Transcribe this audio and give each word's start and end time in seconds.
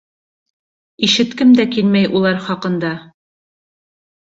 Ишеткем 1.09 1.53
дә 1.61 1.67
килмәй 1.77 2.13
улар 2.21 2.43
хаҡында! 2.49 2.99